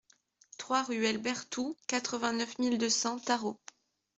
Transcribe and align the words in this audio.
trois 0.57 0.81
ruelle 0.81 1.19
Berthoux, 1.19 1.77
quatre-vingt-neuf 1.85 2.57
mille 2.57 2.79
deux 2.79 2.89
cents 2.89 3.19
Tharot 3.19 3.61